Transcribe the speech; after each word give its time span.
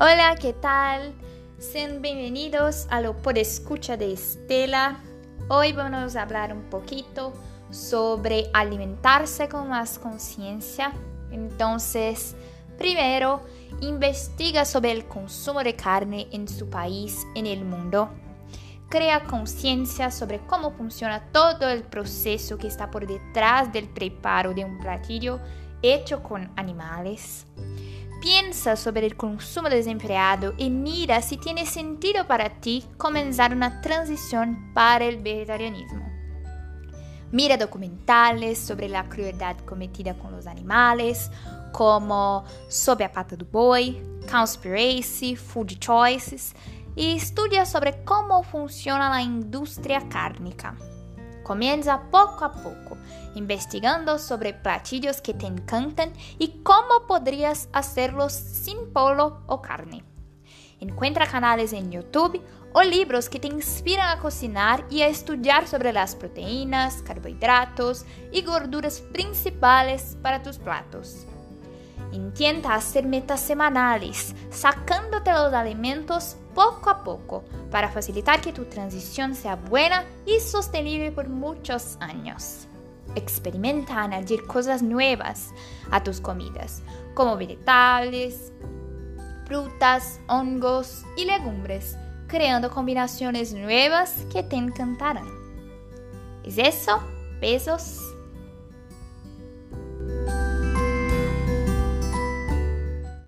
Hola, 0.00 0.36
¿qué 0.40 0.52
tal? 0.52 1.12
Sean 1.58 2.00
bienvenidos 2.00 2.86
a 2.88 3.00
lo 3.00 3.16
por 3.16 3.36
escucha 3.36 3.96
de 3.96 4.12
Estela. 4.12 5.00
Hoy 5.48 5.72
vamos 5.72 6.14
a 6.14 6.22
hablar 6.22 6.52
un 6.52 6.70
poquito 6.70 7.32
sobre 7.72 8.48
alimentarse 8.52 9.48
con 9.48 9.68
más 9.68 9.98
conciencia. 9.98 10.92
Entonces, 11.32 12.36
primero, 12.78 13.42
investiga 13.80 14.64
sobre 14.64 14.92
el 14.92 15.08
consumo 15.08 15.64
de 15.64 15.74
carne 15.74 16.28
en 16.30 16.46
su 16.46 16.70
país, 16.70 17.26
en 17.34 17.46
el 17.46 17.64
mundo. 17.64 18.08
Crea 18.88 19.24
conciencia 19.24 20.12
sobre 20.12 20.38
cómo 20.46 20.70
funciona 20.70 21.24
todo 21.32 21.68
el 21.68 21.82
proceso 21.82 22.56
que 22.56 22.68
está 22.68 22.88
por 22.88 23.04
detrás 23.04 23.72
del 23.72 23.88
preparo 23.88 24.54
de 24.54 24.64
un 24.64 24.78
platillo 24.78 25.40
hecho 25.82 26.22
con 26.22 26.52
animales. 26.54 27.46
Piensa 28.20 28.74
sobre 28.74 29.06
el 29.06 29.16
consumo 29.16 29.68
desempleado 29.68 30.52
y 30.56 30.70
mira 30.70 31.22
si 31.22 31.36
tiene 31.36 31.64
sentido 31.66 32.26
para 32.26 32.60
ti 32.60 32.84
comenzar 32.96 33.52
una 33.52 33.80
transición 33.80 34.72
para 34.74 35.04
el 35.04 35.18
vegetarianismo. 35.18 36.04
Mira 37.30 37.56
documentales 37.56 38.58
sobre 38.58 38.88
la 38.88 39.08
crueldad 39.08 39.56
cometida 39.58 40.14
con 40.14 40.32
los 40.32 40.46
animales, 40.46 41.30
como 41.72 42.44
Sob 42.68 43.02
a 43.02 43.12
Pata 43.12 43.36
do 43.36 43.46
Boi, 43.50 44.02
Conspiracy, 44.28 45.36
Food 45.36 45.78
Choices, 45.78 46.54
y 46.96 47.16
estudia 47.16 47.64
sobre 47.66 48.02
cómo 48.02 48.42
funciona 48.42 49.10
la 49.10 49.22
industria 49.22 50.08
cárnica. 50.08 50.74
Comienza 51.48 52.02
poco 52.10 52.44
a 52.44 52.52
poco, 52.52 52.98
investigando 53.34 54.18
sobre 54.18 54.52
platillos 54.52 55.22
que 55.22 55.32
te 55.32 55.46
encantan 55.46 56.12
y 56.38 56.62
cómo 56.62 57.06
podrías 57.06 57.70
hacerlos 57.72 58.34
sin 58.34 58.92
pollo 58.92 59.40
o 59.46 59.62
carne. 59.62 60.04
Encuentra 60.78 61.26
canales 61.26 61.72
en 61.72 61.90
YouTube 61.90 62.42
o 62.74 62.82
libros 62.82 63.30
que 63.30 63.40
te 63.40 63.48
inspiran 63.48 64.10
a 64.10 64.20
cocinar 64.20 64.84
y 64.90 65.00
a 65.00 65.08
estudiar 65.08 65.66
sobre 65.66 65.94
las 65.94 66.14
proteínas, 66.16 67.00
carbohidratos 67.00 68.04
y 68.30 68.42
gorduras 68.42 69.00
principales 69.00 70.18
para 70.20 70.42
tus 70.42 70.58
platos. 70.58 71.26
Intenta 72.12 72.74
hacer 72.74 73.04
metas 73.06 73.40
semanales, 73.40 74.34
sacándote 74.50 75.32
los 75.32 75.52
alimentos 75.52 76.36
poco 76.54 76.90
a 76.90 77.04
poco 77.04 77.44
para 77.70 77.90
facilitar 77.90 78.40
que 78.40 78.52
tu 78.52 78.64
transición 78.64 79.34
sea 79.34 79.56
buena 79.56 80.04
y 80.26 80.40
sostenible 80.40 81.12
por 81.12 81.28
muchos 81.28 81.96
años. 82.00 82.66
Experimenta 83.14 84.02
añadir 84.02 84.46
cosas 84.46 84.82
nuevas 84.82 85.50
a 85.90 86.02
tus 86.02 86.20
comidas, 86.20 86.82
como 87.14 87.36
vegetales, 87.36 88.52
frutas, 89.46 90.20
hongos 90.28 91.04
y 91.16 91.24
legumbres, 91.24 91.96
creando 92.26 92.70
combinaciones 92.70 93.54
nuevas 93.54 94.26
que 94.32 94.42
te 94.42 94.56
encantarán. 94.56 95.28
¿Es 96.44 96.58
eso? 96.58 97.00
Besos. 97.40 98.17